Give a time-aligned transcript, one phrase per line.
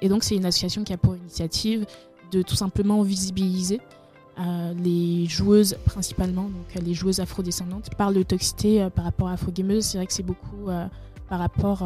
[0.00, 1.86] et donc c'est une association qui a pour initiative
[2.30, 3.80] de tout simplement visibiliser
[4.76, 9.84] les joueuses principalement, donc les joueuses afrodescendantes, par de toxicité par rapport à afro-gameuses.
[9.84, 10.68] C'est vrai que c'est beaucoup
[11.28, 11.82] par rapport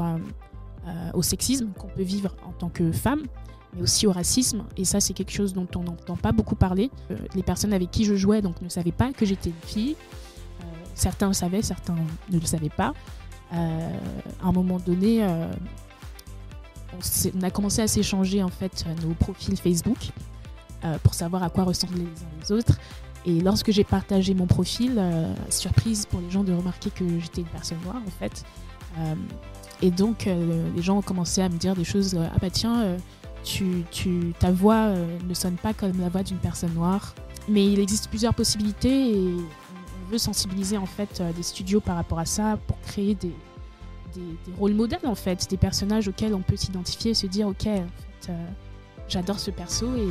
[1.15, 3.23] au sexisme qu'on peut vivre en tant que femme
[3.75, 4.65] mais aussi au racisme.
[4.77, 6.91] Et ça, c'est quelque chose dont on n'entend pas beaucoup parler.
[7.11, 9.97] Euh, les personnes avec qui je jouais donc, ne savaient pas que j'étais une fille.
[10.61, 11.97] Euh, certains le savaient, certains
[12.31, 12.95] ne le savaient pas.
[13.53, 13.91] Euh,
[14.43, 15.27] à un moment donné,
[16.95, 20.11] on, a commencé à s'échanger en fait nos profils Facebook
[21.03, 22.79] pour savoir à quoi ressemblaient les uns les autres.
[23.27, 25.03] Et lorsque j'ai partagé mon profil,
[25.51, 28.45] surprise pour les gens de remarquer que j'étais une personne noire en fait.
[29.83, 32.97] et donc les gens ont commencé à me dire des choses, ah bah tiens,
[33.45, 37.15] tu, tu, ta voix euh, ne sonne pas comme la voix d'une personne noire.
[37.49, 41.97] Mais il existe plusieurs possibilités et on veut sensibiliser en fait euh, des studios par
[41.97, 43.33] rapport à ça pour créer des,
[44.15, 47.67] des, rôles modèles en fait, des personnages auxquels on peut s'identifier et se dire ok,
[47.67, 48.47] en fait, euh,
[49.09, 50.07] j'adore ce perso et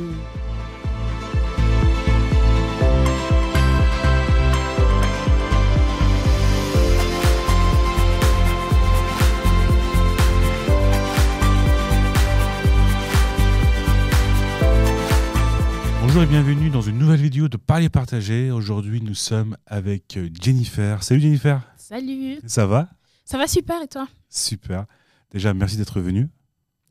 [16.02, 18.50] Bonjour et bienvenue dans une nouvelle vidéo de Parler Partager.
[18.50, 21.04] Aujourd'hui, nous sommes avec euh, Jennifer.
[21.04, 21.62] Salut Jennifer.
[21.76, 22.40] Salut.
[22.46, 22.88] Ça va?
[23.30, 24.08] Ça va super et toi?
[24.28, 24.86] Super.
[25.30, 26.28] Déjà, merci d'être venue.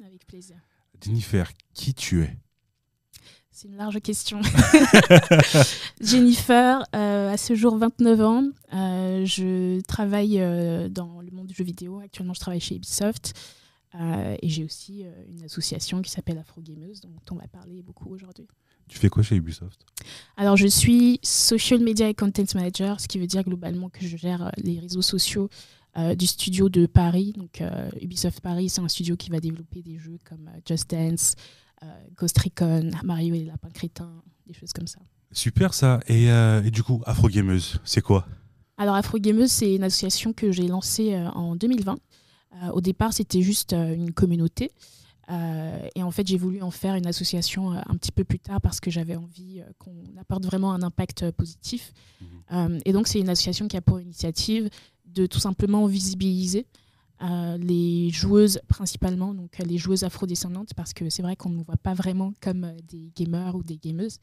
[0.01, 0.55] Avec plaisir.
[1.03, 2.37] Jennifer, qui tu es?
[3.51, 4.39] C'est une large question.
[5.99, 8.43] Jennifer, euh, à ce jour 29 ans.
[8.73, 10.37] Euh, je travaille
[10.89, 11.99] dans le monde du jeu vidéo.
[11.99, 13.33] Actuellement, je travaille chez Ubisoft.
[13.93, 18.47] et j'ai aussi une association qui s'appelle Afro Gameuse, dont on va parler beaucoup aujourd'hui.
[18.89, 19.85] Tu fais quoi chez Ubisoft?
[20.35, 24.17] Alors, je suis Social Media et Content Manager, ce qui veut dire globalement que je
[24.17, 25.47] gère euh, les réseaux sociaux
[25.97, 27.33] euh, du studio de Paris.
[27.37, 31.35] Donc, euh, Ubisoft Paris, c'est un studio qui va développer des jeux comme Just Dance,
[32.17, 34.99] Ghost Recon, Mario et les lapins crétins, des choses comme ça.
[35.31, 36.01] Super ça.
[36.07, 38.27] Et, et du coup, Afro Gameuse, c'est quoi?
[38.77, 41.97] Alors, Afro Gameuse, c'est une association que j'ai lancée en 2020.
[42.73, 44.71] au départ, c'était juste une communauté.
[45.31, 48.39] Euh, et en fait, j'ai voulu en faire une association euh, un petit peu plus
[48.39, 51.93] tard parce que j'avais envie euh, qu'on apporte vraiment un impact positif.
[52.21, 52.79] Mhm.
[52.85, 54.69] et donc, c'est une association qui a pour initiative
[55.13, 56.65] de tout simplement visibiliser
[57.21, 61.75] les joueuses principalement, donc les joueuses afrodescendantes, parce que c'est vrai qu'on ne nous voit
[61.75, 64.19] pas vraiment comme des gamers ou des gameuses.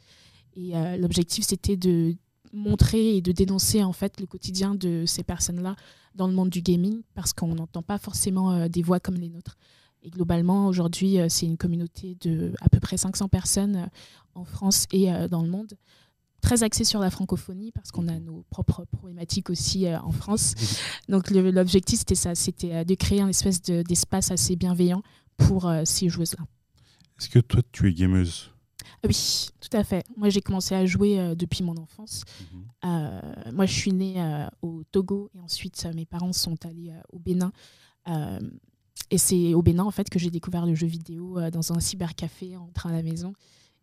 [0.54, 2.16] Et l'objectif, c'était de
[2.54, 5.76] montrer et de dénoncer en fait le quotidien de ces personnes-là
[6.14, 9.58] dans le monde du gaming, parce qu'on n'entend pas forcément des voix comme les nôtres.
[10.06, 13.86] Et globalement, aujourd'hui, euh, c'est une communauté de à peu près 500 personnes euh,
[14.36, 15.74] en France et euh, dans le monde.
[16.46, 20.54] Très axée sur la francophonie parce qu'on a nos propres problématiques aussi en France.
[21.08, 25.02] Donc l'objectif, c'était ça, c'était de créer un espèce d'espace assez bienveillant
[25.36, 26.44] pour ces joueuses-là.
[27.18, 28.52] Est-ce que toi, tu es gameuse?
[29.04, 30.04] Oui, tout à fait.
[30.16, 32.22] Moi, j'ai commencé à jouer depuis mon enfance.
[32.84, 33.52] Mhm.
[33.52, 37.50] moi, je suis née au Togo et ensuite mes parents sont allés au Bénin.
[39.10, 41.80] Et c'est au Bénin en fait que j'ai découvert le jeu vidéo euh, dans un
[41.80, 43.34] cybercafé en train à la maison.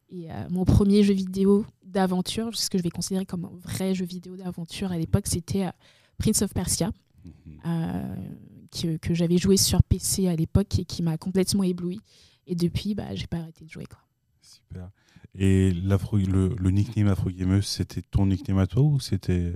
[0.09, 3.94] Et euh, mon premier jeu vidéo d'aventure, ce que je vais considérer comme un vrai
[3.96, 5.72] jeu vidéo d'aventure à l'époque, c'était euh,
[6.18, 6.91] Prince of Persia,
[7.25, 9.00] mhm.
[9.00, 12.00] que, j'avais joué sur PC à l'époque et qui m'a complètement ébloui.
[12.46, 13.86] Et depuis, bah, j'ai pas arrêté de jouer.
[13.86, 14.00] Quoi.
[14.42, 14.90] Super.
[15.36, 19.53] Et le, le nickname Afro Gameuse, c'était ton nickname à toi ou c'était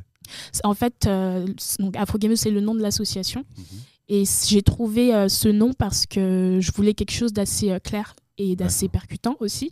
[0.63, 1.07] En fait,
[1.95, 3.43] Afro Gameuse, c'est le nom de l'association.
[3.57, 3.79] Mhm.
[4.09, 8.15] Et j'ai trouvé euh, ce nom parce que je voulais quelque chose d'assez euh, clair
[8.37, 9.71] et d'assez percutant aussi.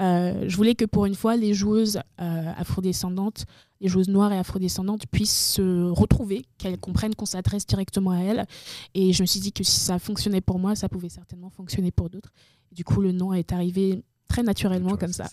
[0.00, 3.44] Euh, je voulais que pour une fois, les joueuses afrodescendantes,
[3.80, 8.46] les joueuses noires et afrodescendantes puissent se retrouver, qu'elles comprennent qu'on s'adresse directement à elles.
[8.94, 11.90] Et je me suis dit que si ça fonctionnait pour moi, ça pouvait certainement fonctionner
[11.90, 12.32] pour d'autres.
[12.70, 15.28] Du coup, le nom est arrivé très naturellement comme ça.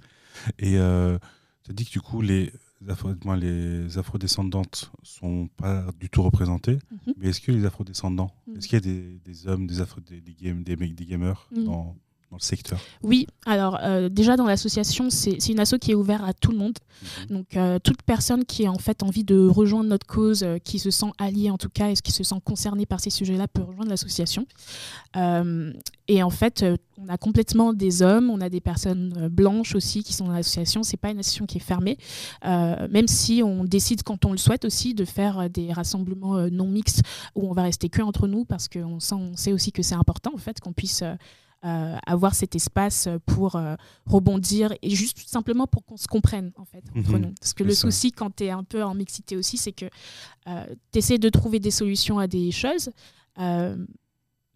[0.58, 6.78] et tu as dit que du coup, les, les afrodescendantes sont pas du tout représentées,
[6.90, 7.14] mhm.
[7.16, 8.56] mais est-ce que les afrodescendants, mhm.
[8.56, 10.32] est-ce qu'il y a des, des hommes, des, afro, des, des,
[10.76, 11.64] des gamers mhm.
[11.64, 11.96] dans,
[12.30, 16.22] dans le secteur Oui, alors euh, déjà dans l'association, c'est une asso qui est ouverte
[16.26, 16.76] à tout le monde.
[17.02, 17.36] Mhm.
[17.36, 20.78] Donc euh, toute personne qui a en fait envie de rejoindre notre cause, euh, qui
[20.78, 23.62] se sent alliée en tout cas, et qui se sent concernée par ces sujets-là peut
[23.62, 24.46] rejoindre l'association.
[26.08, 26.64] et en fait,
[26.98, 30.82] on a complètement des hommes, on a des personnes blanches aussi qui sont dans l'association.
[30.82, 31.98] C'est pas une association qui est fermée,
[32.44, 37.02] même si on décide quand on le souhaite aussi de faire des rassemblements non mixtes
[37.34, 40.32] où on va rester que entre nous parce qu'on on sait aussi que c'est important
[40.34, 41.02] en fait qu'on puisse
[41.64, 43.74] euh, avoir cet espace pour euh,
[44.04, 47.22] rebondir et juste simplement pour qu'on se comprenne en fait entre mhm.
[47.22, 47.34] nous.
[47.40, 49.86] Parce que le souci quand tu es un peu en mixité aussi, c'est que
[50.48, 52.90] euh, tu essaies de trouver des solutions à des choses,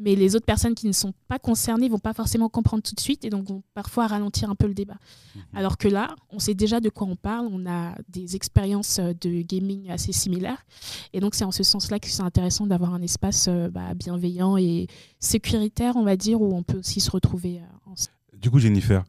[0.00, 3.00] mais les autres personnes qui ne sont pas concernées vont pas forcément comprendre tout de
[3.00, 4.96] suite et donc vont parfois ralentir un peu le débat.
[5.34, 5.42] Mhm.
[5.54, 9.12] Alors que là, on sait déjà de quoi on parle, on a des expériences euh,
[9.20, 10.64] de gaming assez similaires
[11.12, 14.56] et donc c'est en ce sens-là que c'est intéressant d'avoir un espace euh, bah, bienveillant
[14.56, 14.86] et
[15.18, 17.60] sécuritaire, on va dire, où on peut aussi se retrouver.
[17.60, 17.94] Euh,
[18.38, 19.04] du coup, Jennifer,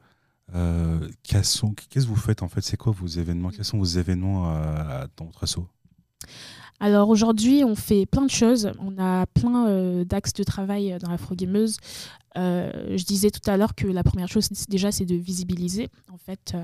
[1.24, 2.62] qu'est-ce que vous faites en fait?
[2.62, 3.50] C'est quoi vos événements?
[3.50, 4.54] Quels sont vos événements
[5.16, 5.60] dans votre asso
[6.82, 8.72] alors aujourd'hui, on fait plein de choses.
[8.80, 11.78] On a plein euh, d'axes de travail dans l'afro-gameuse.
[12.38, 15.90] Euh, je disais tout à l'heure que la première chose, déjà, c'est de visibiliser.
[16.12, 16.56] En fait,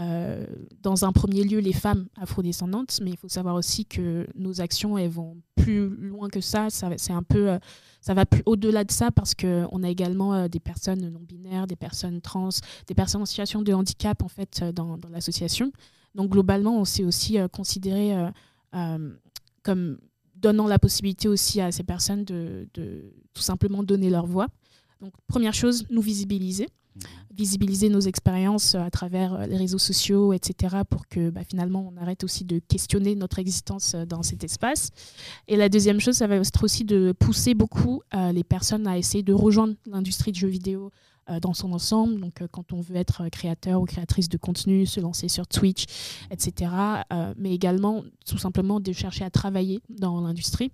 [0.00, 0.46] euh,
[0.82, 4.98] dans un premier lieu, les femmes afrodescendantes, mais il faut savoir aussi que nos actions,
[4.98, 6.68] elles vont plus loin que ça.
[6.68, 7.56] ça c'est un peu,
[8.00, 11.76] ça va plus au-delà de ça parce qu'on a également des personnes non binaires, des
[11.76, 12.48] personnes trans,
[12.88, 15.70] des personnes en situation de handicap en fait dans l'association.
[16.16, 18.12] Donc globalement, on s'est aussi considéré
[19.62, 19.98] comme
[20.34, 22.68] donnant la possibilité aussi à ces personnes de,
[23.32, 24.48] tout simplement donner leur voix.
[25.00, 26.68] Donc, première chose, nous visibiliser.
[26.94, 27.00] Mmh.
[27.34, 31.98] Visibiliser nos expériences à travers euh, les réseaux sociaux, etc., pour que bah, finalement on
[31.98, 34.90] arrête aussi de questionner notre existence euh, dans cet espace.
[35.48, 38.98] Et la deuxième chose, ça va être aussi de pousser beaucoup euh, les personnes à
[38.98, 42.20] essayer de rejoindre l'industrie du jeu vidéo euh, dans son ensemble.
[42.20, 45.84] Donc, euh, quand on veut être créateur ou créatrice de contenu, se lancer sur Twitch,
[46.30, 46.70] etc.
[47.12, 50.72] Euh, mais également, tout simplement, de chercher à travailler dans l'industrie.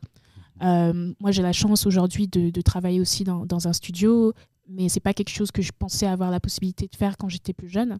[0.61, 4.33] moi, j'ai la chance aujourd'hui de, travailler aussi dans, un studio,
[4.69, 7.53] mais c'est pas quelque chose que je pensais avoir la possibilité de faire quand j'étais
[7.53, 7.99] plus jeune.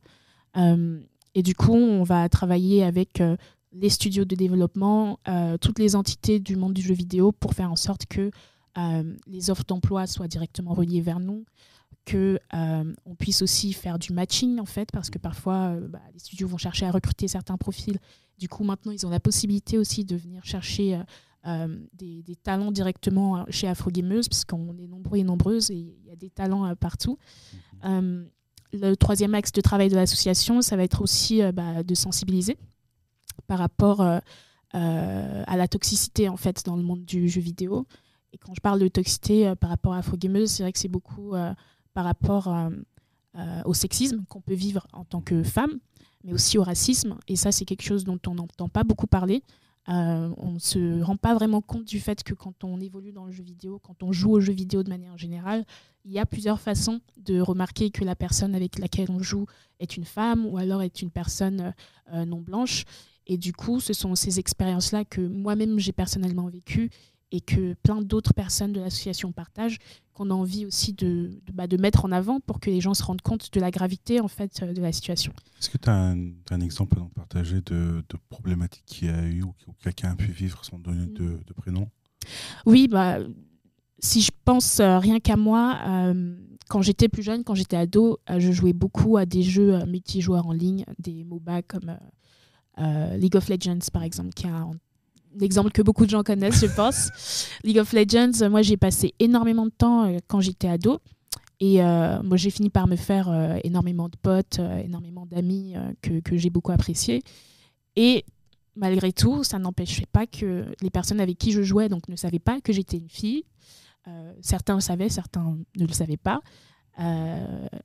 [0.57, 3.23] et du coup, on va travailler avec
[3.73, 5.21] les studios de développement,
[5.61, 8.33] toutes les entités du monde du jeu vidéo pour faire en sorte que
[9.29, 11.45] les offres d'emploi soient directement reliées vers nous,
[12.09, 16.01] que euh, on puisse aussi faire du matching en fait parce que parfois euh, bah,
[16.15, 17.99] les studios vont chercher à recruter certains profils.
[18.39, 21.03] Du coup maintenant ils ont la possibilité aussi de venir chercher
[21.47, 26.07] euh, des, talents directement chez Afro Gameuse parce qu'on est nombreux et nombreuses et il
[26.07, 27.19] y a des talents partout.
[27.85, 28.27] Mhm.
[28.73, 32.57] le troisième axe de travail de l'association ça va être aussi bah, de sensibiliser
[33.47, 34.23] par rapport à
[34.73, 37.87] la toxicité en fait dans le monde du jeu vidéo.
[38.33, 40.89] Et quand je parle de toxicité par rapport à Afro Gameuse c'est vrai que c'est
[40.89, 41.35] beaucoup
[41.99, 42.71] par rapport euh,
[43.35, 45.81] euh, au sexisme qu'on peut vivre en tant que femme,
[46.23, 47.19] mais aussi au racisme.
[47.27, 49.43] Et ça, c'est quelque chose dont on n'entend pas beaucoup parler.
[49.89, 53.25] Euh, on ne se rend pas vraiment compte du fait que quand on évolue dans
[53.25, 55.65] le jeu vidéo, quand on joue au jeu vidéo de manière générale,
[56.05, 59.47] il y a plusieurs façons de remarquer que la personne avec laquelle on joue
[59.81, 61.75] est une femme ou alors est une personne
[62.13, 62.85] non blanche.
[63.27, 66.91] Et du coup, ce sont ces expériences-là que moi-même j'ai personnellement vécues
[67.31, 69.79] et que plein d'autres personnes de l'association partagent,
[70.15, 72.95] qu'on a envie aussi de, de, bah, de, mettre en avant pour que les gens
[72.95, 75.33] se rendent compte de la gravité en fait euh, de la situation.
[75.61, 79.23] Est-ce que tu as, un exemple à nous partager de, de problématiques qu'il y a
[79.25, 81.41] eu ou que quelqu'un a pu vivre sans donner de, mm.
[81.47, 81.89] de prénom?
[82.67, 83.19] Oui, bah,
[83.99, 86.37] si je pense euh, rien qu'à moi, euh,
[86.69, 90.53] quand j'étais plus jeune, quand j'étais ado, je jouais beaucoup à des jeux multijoueurs en
[90.53, 91.97] ligne, des MOBA comme
[93.17, 94.69] League of Legends par exemple, qui a
[95.35, 97.11] l'exemple que beaucoup de gens connaissent, je pense.
[97.65, 101.01] League of Legends, moi j'ai passé énormément de temps euh, quand j'étais ado.
[101.61, 106.21] Et euh, moi j'ai fini par me faire euh, énormément de potes, énormément d'amis que,
[106.21, 107.23] que j'ai beaucoup appréciés.
[107.97, 108.25] Et
[108.77, 112.39] malgré tout, ça n'empêchait pas que les personnes avec qui je jouais donc, ne savaient
[112.39, 113.45] pas que j'étais une fille.
[114.41, 116.41] certains le savaient, certains ne le savaient pas.
[116.97, 117.05] à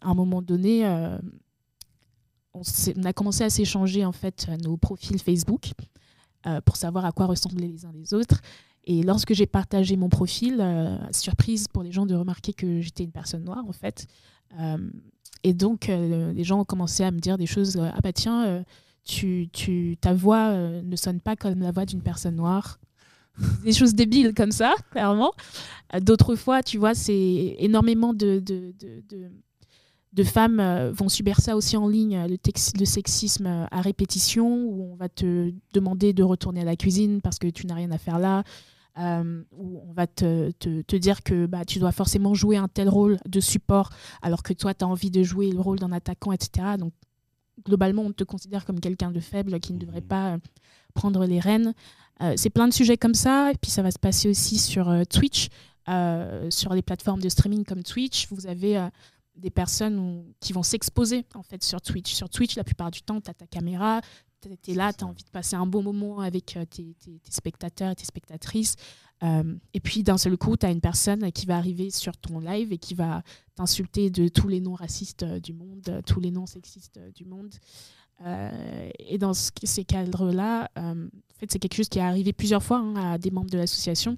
[0.02, 0.86] un moment donné,
[2.54, 5.72] on, on, a commencé à s'échanger en fait nos profils Facebook.
[6.46, 8.42] Euh, pour savoir à quoi ressemblaient les uns les autres.
[8.84, 13.06] Et lorsque j'ai partagé mon profil, euh, surprise pour les gens de remarquer que j'étais
[13.06, 14.08] une personne noire en fait.
[14.60, 14.78] Euh,
[15.44, 17.78] et donc les gens ont commencé à me dire des choses.
[17.78, 18.64] ah bah tiens,
[19.04, 22.80] tu, tu, ta voix ne sonne pas comme la voix d'une personne noire.
[23.64, 25.34] des choses débiles comme ça, clairement.
[26.02, 28.42] D'autres fois, tu vois, c'est énormément de,
[30.22, 32.38] femmes euh, vont subir ça aussi en ligne, le,
[32.80, 37.20] le, sexisme euh, à répétition, où on va te demander de retourner à la cuisine
[37.22, 38.44] parce que tu n'as rien à faire là,
[39.00, 42.90] euh, où on va te, te, dire que bah, tu dois forcément jouer un tel
[42.90, 43.90] rôle de support
[44.22, 46.78] alors que toi, tu as envie de jouer le rôle d'un attaquant, etc.
[46.78, 46.94] Donc,
[47.66, 50.08] globalement, on te considère comme quelqu'un de faible qui ne devrait mmh.
[50.08, 50.38] pas
[50.94, 51.74] prendre les rênes.
[52.36, 55.50] c'est plein de sujets comme ça, et puis ça va se passer aussi sur Twitch.
[56.50, 58.80] sur les plateformes de streaming comme Twitch, vous avez
[59.36, 62.14] des personnes qui vont s'exposer en fait sur Twitch.
[62.14, 64.02] Sur Twitch, la plupart du temps, tu as ta caméra,
[64.42, 66.96] tu es là, tu as envie de passer un bon moment avec euh, tes,
[67.30, 68.76] spectateurs et tes spectatrices.
[69.24, 72.40] Euh, et puis d'un seul coup, tu as une personne qui va arriver sur ton
[72.40, 73.24] live et qui va
[73.56, 77.54] t'insulter de tous les noms racistes euh, du monde, tous les noms sexistes du monde.
[79.00, 81.10] et dans ces cadres-là, en
[81.40, 84.18] fait, c'est quelque chose qui est arrivé plusieurs fois hein, à des membres de l'association.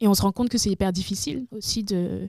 [0.00, 2.28] et on se rend compte que c'est hyper difficile aussi de,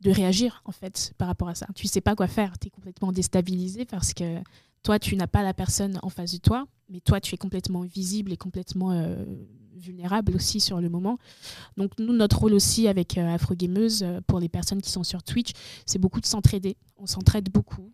[0.00, 1.66] de réagir en fait par rapport à ça.
[1.74, 4.40] Tu sais pas quoi faire, tu es complètement déstabilisé parce que
[4.82, 7.82] toi, tu n'as pas la personne en face de toi, mais toi, tu es complètement
[7.82, 9.24] visible et complètement euh,
[9.76, 11.18] vulnérable aussi sur le moment.
[11.76, 15.04] Donc, nous, notre rôle aussi avec euh, Afro Gameuse, euh, pour les personnes qui sont
[15.04, 15.52] sur Twitch,
[15.84, 16.76] c'est beaucoup de s'entraider.
[16.96, 17.92] On s'entraide beaucoup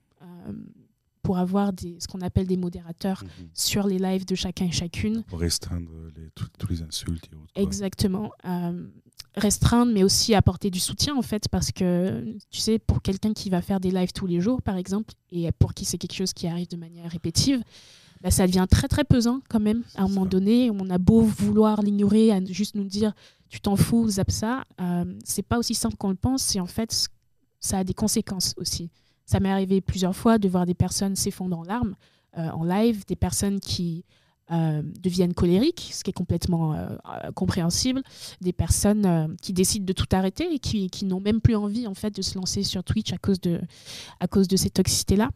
[1.23, 3.49] pour avoir des, ce qu'on appelle des modérateurs mhm.
[3.53, 5.25] sur les lives de chacun et chacune.
[5.25, 7.53] Pour restreindre les, tous les insultes et autres.
[7.57, 8.31] Exactement
[9.37, 13.51] restreindre, mais aussi apporter du soutien en fait, parce que tu sais, pour quelqu'un qui
[13.51, 16.33] va faire des lives tous les jours, par exemple, et pour qui c'est quelque chose
[16.33, 17.63] qui arrive de manière répétitive,
[18.23, 19.83] bah, ça devient très très pesant quand même.
[19.95, 23.13] À un moment donné, on a beau vouloir l'ignorer, juste nous dire
[23.49, 26.67] tu t'en fous, zap ça, euh, c'est pas aussi simple qu'on le pense, et en
[26.67, 27.09] fait,
[27.61, 28.91] ça a des conséquences aussi.
[29.25, 31.95] Ça m'est arrivé plusieurs fois de voir des personnes s'effondrer en larmes
[32.39, 34.05] euh, en live, des personnes qui
[34.53, 36.87] euh, deviennent colériques, ce qui est complètement euh,
[37.25, 38.01] euh, compréhensible,
[38.41, 42.15] des personnes qui décident de tout arrêter et qui, n'ont même plus envie en fait
[42.15, 43.61] de se lancer sur Twitch à cause de,
[44.21, 45.31] à cause de ces toxicités-là.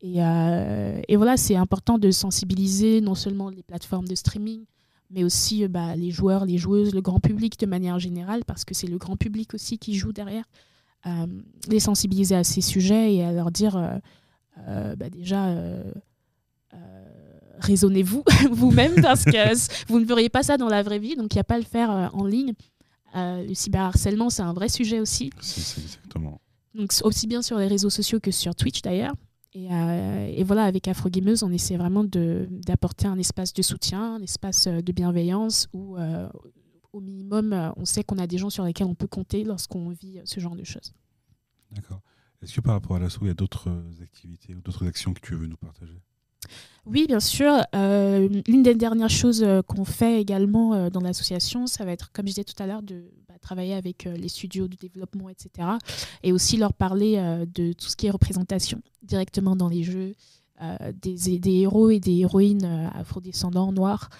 [0.00, 4.64] Et, et, voilà, c'est important de sensibiliser non seulement les plateformes de streaming,
[5.10, 8.74] mais aussi bah, les joueurs, les joueuses, le grand public de manière générale, parce que
[8.74, 10.46] c'est le grand public aussi qui joue derrière,
[11.68, 14.00] les sensibiliser à ces sujets et à leur dire
[14.56, 15.54] bah, déjà
[17.60, 21.36] raisonnez-vous vous-même parce que vous ne feriez pas ça dans la vraie vie, donc il
[21.36, 22.52] n'y a pas à le faire euh, en ligne.
[23.14, 25.30] Euh, le cyberharcèlement, c'est un vrai sujet aussi.
[25.38, 26.40] exactement.
[26.74, 29.14] Donc aussi bien sur les réseaux sociaux que sur Twitch d'ailleurs.
[29.54, 34.14] Et, euh, et, voilà, avec Afro Gameuse, on essaie vraiment d'apporter un espace de soutien,
[34.14, 35.98] un espace de bienveillance où,
[36.94, 40.20] au minimum, on sait qu'on a des gens sur lesquels on peut compter lorsqu'on vit
[40.24, 40.94] ce genre de choses.
[41.70, 42.00] D'accord.
[42.40, 43.70] Est-ce que par rapport à l'assaut, il y a d'autres
[44.02, 46.00] activités ou d'autres actions que tu veux nous partager?
[46.84, 47.64] Oui, bien sûr.
[47.74, 52.10] Euh, l'une des dernières choses euh, qu'on fait également euh, dans l'association, ça va être,
[52.12, 55.68] comme je disais tout à l'heure, de bah, travailler avec les studios de développement, etc.
[56.24, 60.14] Et aussi leur parler de tout ce qui est représentation directement dans les jeux,
[61.00, 64.10] des, héros et des héroïnes afrodescendants noirs.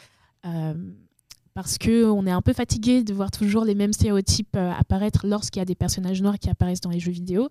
[1.54, 5.62] parce qu'on est un peu fatigué de voir toujours les mêmes stéréotypes apparaître lorsqu'il y
[5.62, 7.48] a des personnages noirs qui apparaissent dans les jeux vidéo.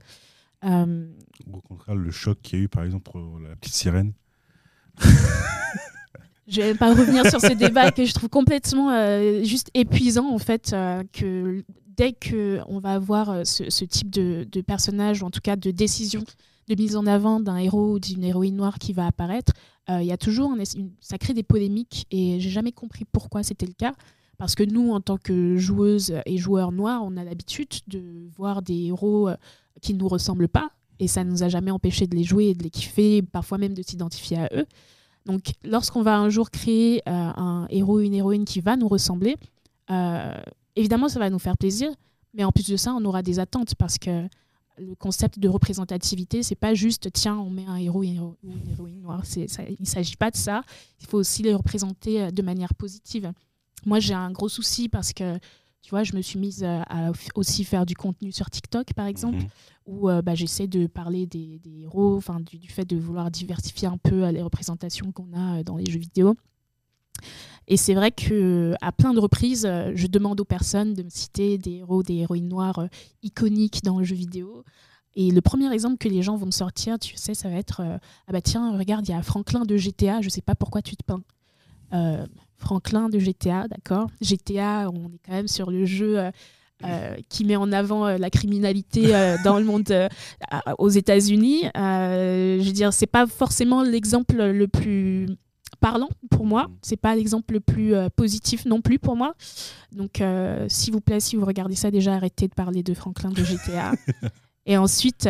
[0.63, 4.13] Au contraire, le choc qu'il y a eu, par exemple, pour la petite sirène,
[6.51, 10.37] je vais pas revenir sur ce débat que je trouve complètement euh, juste épuisant en
[10.37, 15.31] fait euh, que dès que on va avoir euh, ce, type de, personnage ou en
[15.31, 16.23] tout cas de décision
[16.67, 19.53] de mise en avant d'un héros ou d'une héroïne noire qui va apparaître,
[19.89, 20.55] il y a toujours
[21.01, 23.93] ça crée des polémiques et j'ai jamais compris pourquoi c'était le cas.
[24.37, 28.61] Parce que nous, en tant que joueuses et joueurs noirs, on a l'habitude de voir
[28.61, 29.29] des héros
[29.81, 32.49] qui ne nous ressemblent pas, et ça ne nous a jamais empêché de les jouer
[32.49, 34.67] et de les kiffer, parfois même de s'identifier à eux.
[35.25, 39.35] Donc lorsqu'on va un jour créer euh, un héros une héroïne qui va nous ressembler,
[39.89, 40.39] euh,
[40.75, 41.89] évidemment ça va nous faire plaisir,
[42.35, 44.27] mais en plus de ça on aura des attentes parce que
[44.77, 48.03] le concept de représentativité, c'est pas juste tiens, on met un héros ou
[48.43, 49.25] une héroïne noire.
[49.25, 50.63] Ça, il ne s'agit pas de ça.
[50.99, 53.31] Il faut aussi les représenter euh, de manière positive.
[53.85, 55.37] Moi, j'ai un gros souci parce que
[55.81, 59.37] tu vois, je me suis mise à, aussi faire du contenu sur TikTok, par exemple,
[59.37, 59.47] mhm.
[59.87, 63.97] où euh, bah, j'essaie de parler des, héros, enfin, du, fait de vouloir diversifier un
[63.97, 66.35] peu euh, les représentations qu'on a euh, dans les jeux vidéo.
[67.67, 69.61] Et c'est vrai que à plein de reprises,
[69.93, 72.87] je demande aux personnes de me citer des héros, des héroïnes noires
[73.21, 74.63] iconiques dans le jeu vidéo.
[75.13, 77.81] Et le premier exemple que les gens vont me sortir, tu sais, ça va être
[77.81, 80.95] Ah bah tiens, regarde, il y a Franklin de GTA, je sais pas pourquoi tu
[80.97, 81.21] te peins.
[82.61, 86.31] Franklin de GTA, d'accord GTA, on est quand même sur le jeu euh,
[86.83, 89.11] euh, qui met en avant euh, la criminalité
[89.43, 89.93] dans le monde
[90.77, 91.63] aux États-Unis.
[91.75, 95.27] je veux dire, c'est pas forcément l'exemple le plus
[95.79, 96.67] parlant pour moi.
[96.67, 96.77] Mm.
[96.81, 99.33] C'est pas l'exemple le plus positif non plus pour moi.
[99.91, 100.23] Donc,
[100.67, 103.93] s'il vous plaît, si vous regardez ça, déjà arrêtez de parler de Franklin de GTA.
[104.67, 105.27] Et ensuite,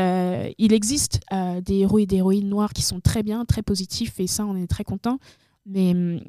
[0.57, 1.21] il existe
[1.63, 4.57] des héros et des héroïnes noirs qui sont très bien, très positifs, et ça, on
[4.57, 5.19] est très content.
[5.65, 6.19] Mais hum,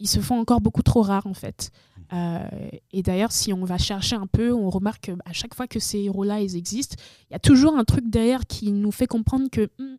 [0.00, 1.70] ils se font encore beaucoup trop rares en fait.
[2.12, 2.48] Euh,
[2.92, 5.98] et d'ailleurs, si on va chercher un peu, on remarque à chaque fois que ces
[6.00, 6.96] héros-là ils existent,
[7.30, 9.96] il y a toujours un truc derrière qui nous fait comprendre que hmm,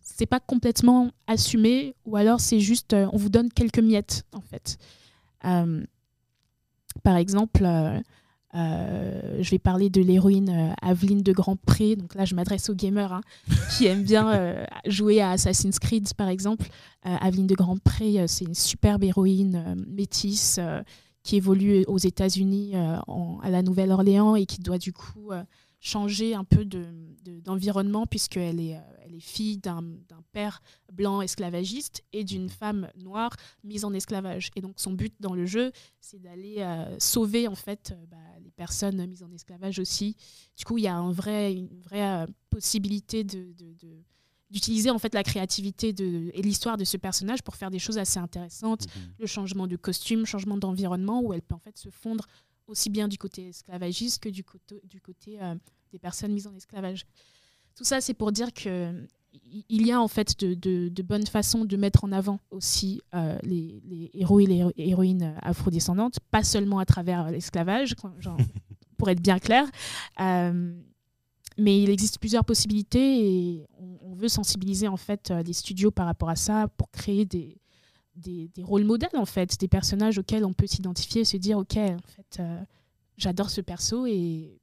[0.00, 4.40] c'est pas complètement assumé, ou alors c'est juste euh, on vous donne quelques miettes en
[4.40, 4.78] fait.
[5.44, 5.84] Euh,
[7.02, 7.64] par exemple,
[8.54, 11.96] euh, je vais parler de l'héroïne euh, Aveline de Grand Pré.
[11.96, 13.22] Donc là, je m'adresse aux gamers hein,
[13.76, 16.66] qui aiment bien euh, jouer à Assassin's Creed, par exemple.
[17.04, 20.60] Aveline de Grand Pré, c'est une superbe héroïne métisse
[21.24, 25.30] qui évolue aux États-Unis à la Nouvelle-Orléans et qui doit du coup
[25.80, 26.64] changer un peu
[27.44, 28.78] d'environnement de, puisqu'elle est,
[29.12, 29.82] elle est fille d'un
[30.32, 34.50] père blanc esclavagiste et d'une femme noire mise en esclavage.
[34.56, 38.50] Et donc son but dans le jeu, c'est d'aller euh, sauver en fait bah, les
[38.50, 40.16] personnes mises en esclavage aussi.
[40.56, 43.52] Du coup, il y a un vrai, une vraie possibilité de,
[44.50, 47.98] d'utiliser en fait la créativité de, et l'histoire de ce personnage pour faire des choses
[47.98, 48.86] assez intéressantes.
[48.86, 49.14] Mhm.
[49.18, 52.26] Le changement de costume, changement d'environnement, où elle peut en fait se fondre
[52.66, 55.38] aussi bien du côté esclavagiste que du côté, du côté
[55.90, 57.04] des personnes mises en esclavage.
[57.74, 59.06] Tout ça, c'est pour dire que
[59.68, 63.38] il y a en fait de, de, bonnes façons de mettre en avant aussi euh,
[63.42, 67.94] les, les, héros et les héroïnes afrodescendantes, pas seulement à travers l'esclavage,
[68.96, 69.66] pour être bien clair.
[70.20, 70.74] Euh,
[71.58, 76.06] mais il existe plusieurs possibilités et on, veut sensibiliser en fait euh, les studios par
[76.06, 77.58] rapport à ça pour créer des,
[78.14, 81.58] des, des rôles modèles en fait, des personnages auxquels on peut s'identifier et se dire
[81.58, 82.40] ok en fait
[83.16, 84.61] j'adore ce perso et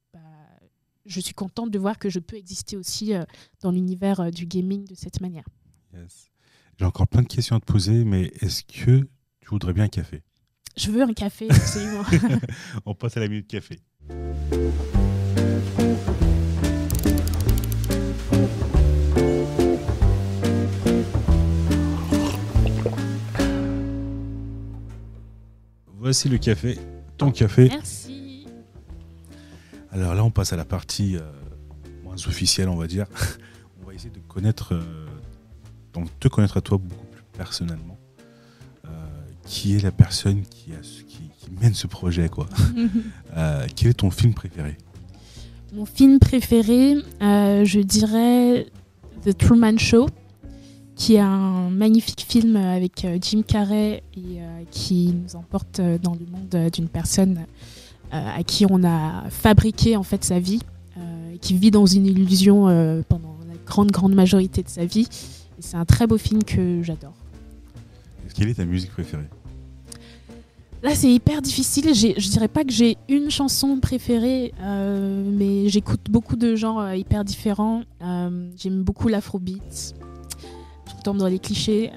[1.05, 3.23] je suis contente de voir que je peux exister aussi euh,
[3.61, 5.45] dans l'univers euh, du gaming de cette manière.
[6.77, 9.07] J'ai encore plein de questions à te poser, mais est-ce que
[9.41, 10.21] tu voudrais bien un café?
[10.77, 12.03] Je veux un café, absolument.
[12.85, 13.79] On passe à la minute café.
[25.97, 26.77] Voici le café,
[27.17, 27.67] ton café.
[27.69, 28.08] Merci.
[29.91, 31.21] Alors là, on passe à la partie euh,
[32.03, 33.07] moins officielle, on va dire.
[33.81, 35.07] on va essayer de connaître, euh,
[35.93, 37.97] donc te connaître à toi beaucoup plus personnellement.
[38.85, 38.89] Euh,
[39.45, 40.71] qui est la personne qui,
[41.61, 42.47] mène ce projet, quoi
[43.75, 44.77] Quel est ton film préféré?
[45.73, 48.67] Mon film préféré, je dirais
[49.25, 50.07] The Truman Show
[50.95, 56.69] qui est un magnifique film avec Jim Carrey et qui nous emporte dans le monde
[56.71, 57.45] d'une personne
[58.11, 60.61] à qui on a fabriqué en fait sa vie,
[60.97, 65.07] euh, qui vit dans une illusion euh, pendant la grande grande majorité de sa vie.
[65.57, 67.13] Et c'est un très beau film que j'adore.
[68.35, 69.27] Quelle est ta musique préférée?
[70.81, 71.93] Là, c'est hyper difficile.
[71.93, 77.81] Je dirais pas que j'ai une chanson préférée, mais j'écoute beaucoup de genres hyper différents.
[77.99, 79.93] J'aime beaucoup l'afrobeat.
[80.87, 81.91] Je tombe dans les clichés.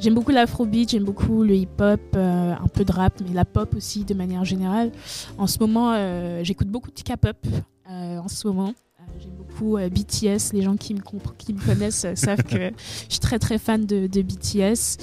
[0.00, 3.74] J'aime beaucoup l'afrobeat, j'aime beaucoup le hip-hop, euh, un peu de rap, mais la pop
[3.76, 4.92] aussi de manière générale.
[5.36, 7.36] En ce moment, euh, j'écoute beaucoup de K-pop
[7.90, 8.72] euh, en ce moment.
[9.18, 10.54] J'aime beaucoup BTS.
[10.54, 11.00] Les gens qui me,
[11.36, 12.70] qui me connaissent savent que
[13.08, 14.96] je suis très très fan de, de BTS.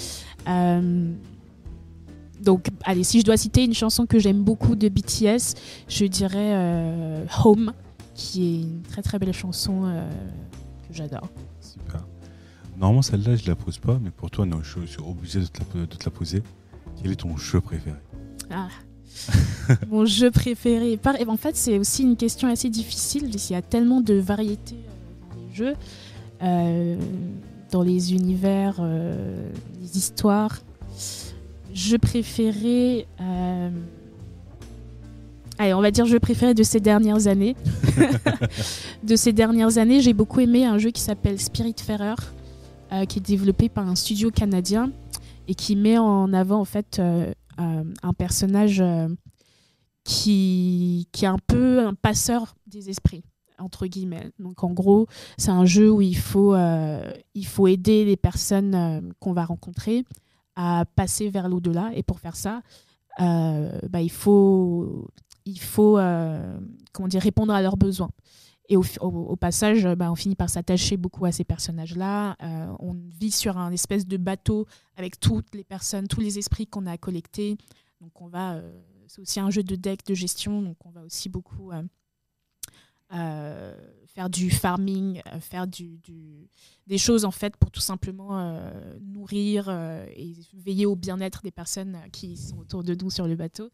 [2.41, 5.53] donc, allez, si je dois citer une chanson que j'aime beaucoup de BTS,
[5.88, 7.71] je dirais Home,
[8.15, 9.83] qui est une très très belle chanson
[10.89, 11.29] que j'adore.
[12.78, 16.06] Normalement, celle-là, je la pose pas, mais pour toi, non, je suis obligé de te,
[16.06, 16.44] la, poser.
[17.02, 17.98] Quel est ton jeu préféré?
[18.52, 18.68] Ah.
[19.90, 21.00] Mon jeu préféré.
[21.28, 23.32] En fait, c'est aussi une question assez difficile.
[23.34, 25.76] Il y a tellement de variétés euh, dans les jeux,
[26.44, 26.98] euh,
[27.72, 29.50] dans les univers, euh,
[29.82, 30.60] les histoires.
[31.74, 33.08] Jeu préféré.
[35.60, 37.56] Allez, on va dire jeu préféré de ces dernières années.
[39.04, 42.37] de ces dernières années, j'ai beaucoup aimé un jeu qui s'appelle Spirit Spiritfarer.
[42.93, 44.93] Euh, qui est développé par un studio canadien
[45.50, 48.82] et qui met en avant en fait euh, euh, un personnage
[50.06, 53.23] qui, qui est un peu un passeur des esprits
[53.58, 54.32] entre guillemets.
[54.39, 59.34] Donc en gros, c'est un jeu où il faut, il faut aider les personnes qu'on
[59.34, 60.06] va rencontrer
[60.56, 61.89] à passer vers l'au-delà.
[61.95, 62.62] Et pour faire ça,
[63.19, 65.10] bah, il faut,
[65.45, 65.97] il faut
[66.93, 68.12] comment dire, répondre à leurs besoins.
[68.69, 72.36] Et au, passage, bah, on finit par s'attacher beaucoup à ces personnages-là.
[72.43, 76.67] Euh, on vit sur un espèce de bateau avec toutes les personnes, tous les esprits
[76.67, 77.58] qu'on a collectés.
[78.01, 81.71] Donc euh, c'est aussi un jeu de deck de gestion, donc on va aussi beaucoup
[83.13, 83.73] euh,
[84.06, 90.97] faire du farming, faire des choses en fait pour tout simplement nourrir et veiller au
[90.97, 93.71] bien-être des personnes qui sont autour de nous sur le bateau.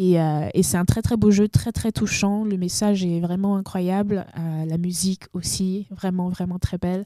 [0.00, 2.44] Euh, et, c'est un très très beau jeu, très très touchant.
[2.44, 4.26] Le message est vraiment incroyable.
[4.36, 7.04] Euh, la musique aussi, vraiment vraiment très belle.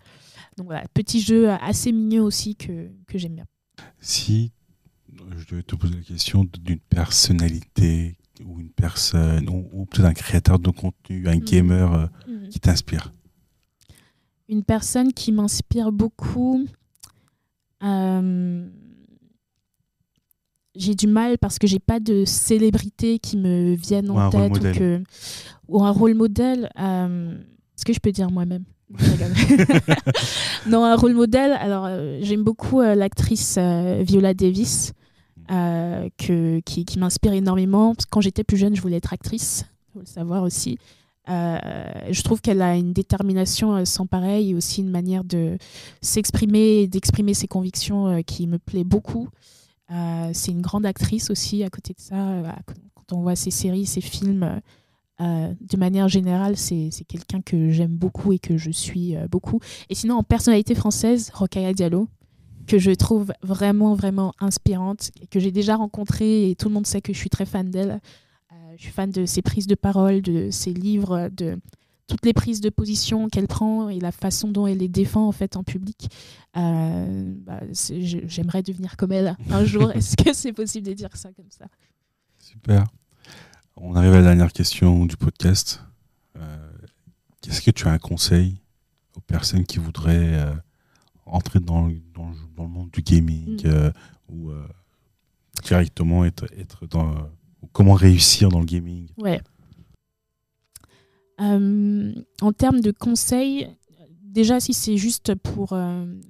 [0.57, 3.47] Donc voilà, petit jeu assez mignon aussi que, que j'aime bien.
[4.01, 4.53] Si
[5.37, 10.59] je devais te poser la question d'une personnalité ou une personne, ou, peut-être un créateur
[10.59, 11.41] de contenu, un mhm.
[11.41, 12.49] gamer euh, mhm.
[12.49, 13.13] qui t'inspire?
[14.49, 16.67] Une personne qui m'inspire beaucoup
[20.79, 24.61] j'ai du mal parce que j'ai pas de célébrité qui me viennent en tête ou,
[24.61, 25.03] que,
[25.69, 26.71] ou, un rôle modèle.
[26.79, 27.33] Euh,
[27.77, 28.65] Est-ce que je peux dire moi-même
[30.67, 31.53] Non, un rôle modèle.
[31.53, 34.93] Alors, euh, j'aime beaucoup euh, l'actrice euh, Viola Davis,
[35.49, 37.95] que, qui, qui m'inspire énormément.
[38.11, 40.79] Quand j'étais plus jeune, je voulais être actrice, faut le savoir aussi.
[41.27, 45.57] je trouve qu'elle a une détermination sans pareil et aussi une manière de
[46.03, 49.29] s'exprimer et d'exprimer ses convictions qui me plaît beaucoup.
[50.33, 52.43] C'est une grande actrice aussi à côté de ça.
[52.95, 54.61] quand on voit ses séries, ses films,
[55.21, 59.61] de manière générale, c'est quelqu'un que j'aime beaucoup et que je suis beaucoup.
[59.89, 62.09] Et sinon, en personnalité française, Rokhaya Diallo,
[62.69, 67.01] que je trouve vraiment, vraiment inspirante, que j'ai déjà rencontrée et tout le monde sait
[67.01, 68.01] que je suis très fan d'elle.
[68.53, 71.59] Euh, je suis fan de ses prises de parole, de ses livres, de
[72.09, 75.33] toutes les prises de position qu'elle prend et la façon dont elle les défend en
[75.33, 76.11] fait en public.
[76.57, 79.91] Euh, bah, j'aimerais devenir comme elle un jour.
[79.95, 81.67] Est-ce que c'est possible de dire ça comme ça?
[82.39, 82.85] Super.
[83.77, 85.83] On arrive à la dernière question du podcast.
[86.37, 86.73] Euh,
[87.47, 88.57] Est-ce que tu as un conseil
[89.15, 90.59] aux personnes qui voudraient
[91.31, 93.67] entrer dans, dans, dans, le monde du gaming mm.
[93.67, 93.91] euh,
[94.29, 94.67] ou euh,
[95.65, 97.15] directement être, être dans.
[97.73, 99.09] comment réussir dans le gaming?
[99.19, 99.41] Ouais.
[101.41, 103.69] Euh, en termes de conseils,
[104.23, 105.77] déjà, si c'est juste pour.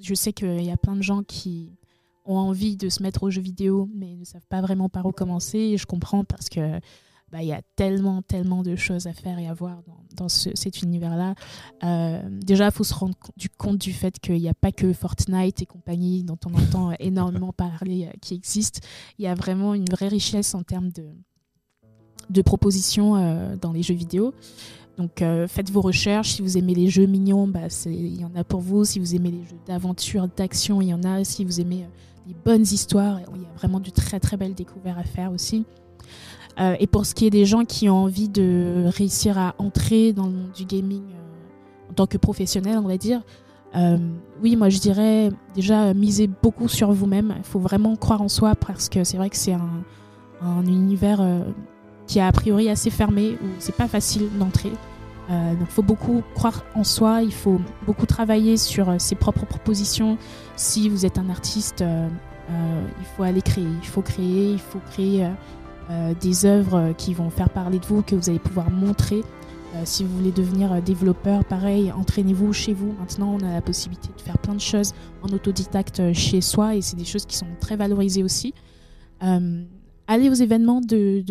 [0.01, 1.73] je sais qu'il y a plein de gens qui
[2.25, 5.13] ont envie de se mettre aux jeux vidéo, mais ne savent pas vraiment par où
[5.13, 5.59] commencer.
[5.59, 6.79] Et je comprends parce que
[7.33, 10.29] bah, il y a tellement, tellement de choses à faire et à voir dans, dans
[10.29, 11.35] cet univers-là.
[11.85, 14.93] Euh, déjà, il faut se rendre du compte du fait qu'il n'y a pas que
[14.93, 18.81] Fortnite et compagnie dont on entend énormément parler euh, qui existent.
[19.19, 21.05] Il y a vraiment une vraie richesse en termes de,
[22.31, 24.33] de propositions euh, dans les jeux vidéo.
[24.99, 26.33] Donc faites vos recherches.
[26.33, 28.85] Si vous aimez les jeux mignons, bah, il y en a pour vous.
[28.85, 31.23] Si vous aimez les jeux d'aventure, d'action, il y en a.
[31.23, 31.87] Si vous aimez
[32.27, 35.65] les bonnes histoires, il y a vraiment du très très belles découvertes à faire aussi.
[36.61, 40.13] Euh, et pour ce qui est des gens qui ont envie de réussir à entrer
[40.13, 43.23] dans le monde du gaming euh, en tant que professionnel, on va dire,
[43.77, 43.97] euh,
[44.43, 47.35] oui, moi je dirais déjà miser beaucoup sur vous-même.
[47.39, 49.85] Il faut vraiment croire en soi parce que c'est vrai que c'est un,
[50.67, 51.21] univers
[52.09, 54.73] qui est a priori assez fermé où c'est pas facile d'entrer.
[55.29, 60.19] donc il faut beaucoup croire en soi, il faut beaucoup travailler sur ses propres propositions.
[60.57, 61.85] Si vous êtes un artiste,
[62.51, 65.29] il faut aller créer, il faut créer, il faut créer
[65.91, 69.23] euh, des œuvres qui vont faire parler de vous, que vous allez pouvoir montrer.
[69.75, 72.95] Euh, si vous voulez devenir euh, développeur, pareil, entraînez-vous chez vous.
[73.01, 74.93] Maintenant, on a la possibilité de faire plein de choses
[75.23, 78.53] en autodidacte chez soi et c'est des choses qui sont très valorisées aussi.
[80.09, 81.23] Allez aux événements de,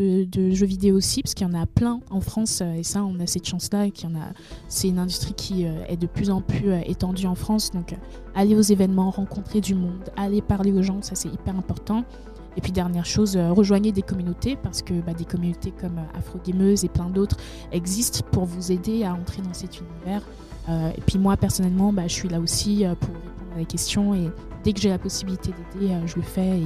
[0.52, 3.28] jeux vidéo aussi, parce qu'il y en a plein en France, et ça, on a
[3.28, 4.30] cette chance-là, qu'il y en a.
[4.70, 7.96] C'est une industrie qui est de plus en plus étendue en France, donc
[8.36, 12.06] allez aux événements, rencontrer du monde, allez parler aux gens, ça c'est hyper important.
[12.58, 16.18] Et puis dernière chose, euh, rejoignez des communautés parce que bah, des communautés comme euh,
[16.18, 17.38] Afro Gameuse et plein d'autres
[17.72, 20.24] existent pour vous aider à entrer dans cet univers.
[20.68, 24.16] Euh, et puis moi personnellement, bah, je suis là aussi pour répondre à des questions
[24.16, 24.32] et
[24.64, 26.62] dès que j'ai la possibilité d'aider, je le fais.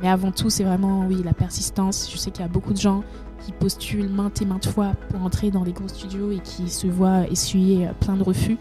[0.00, 2.10] Mais avant tout, c'est vraiment oui la persistance.
[2.10, 3.02] Je sais qu'il y a beaucoup de gens
[3.44, 6.86] qui postulent maintes et maintes fois pour entrer dans les gros studios et qui se
[6.86, 8.56] voient essuyer plein de refus.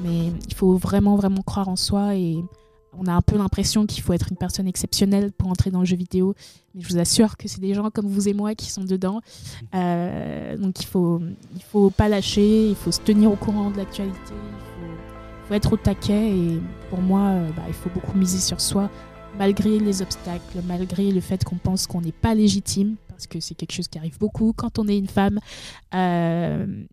[0.00, 2.42] Mais il faut vraiment vraiment croire en soi et
[2.96, 5.84] on a un peu l'impression qu'il faut être une personne exceptionnelle pour entrer dans le
[5.84, 6.34] jeu vidéo.
[6.74, 9.20] Mais je vous assure que c'est des gens comme vous et moi qui sont dedans.
[9.74, 11.20] Euh, donc il faut,
[11.54, 15.72] il faut pas lâcher, il faut se tenir au courant de l'actualité, il faut, être
[15.74, 16.30] au taquet.
[16.30, 18.90] Et pour moi, euh, bah, il faut beaucoup miser sur soi,
[19.38, 23.54] malgré les obstacles, malgré le fait qu'on pense qu'on n'est pas légitime, parce que c'est
[23.54, 25.38] quelque chose qui arrive beaucoup quand on est une femme.
[25.94, 26.84] Euh,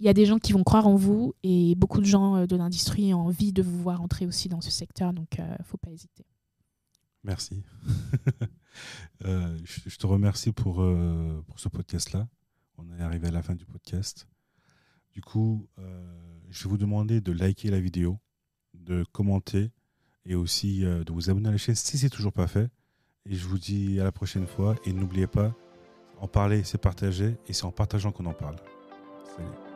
[0.00, 2.46] il y a des gens qui vont croire en vous et beaucoup de gens euh,
[2.46, 5.56] de l'industrie ont envie de vous voir entrer aussi dans ce secteur, donc il euh,
[5.58, 6.24] ne faut pas hésiter.
[7.24, 7.64] Merci.
[9.24, 10.76] Je, te remercie pour,
[11.46, 12.28] pour ce podcast-là.
[12.76, 14.28] On est arrivé à la fin du podcast.
[15.10, 15.66] Du coup,
[16.48, 18.20] je vais vous demander de liker la vidéo,
[18.74, 19.72] de commenter
[20.28, 22.68] et aussi de vous abonner à la chaîne si c'est toujours pas fait.
[23.26, 24.76] Et je vous dis à la prochaine fois.
[24.84, 25.52] Et n'oubliez pas,
[26.20, 27.36] en parler, c'est partager.
[27.48, 28.56] Et c'est en partageant qu'on en parle.
[29.36, 29.67] Salut.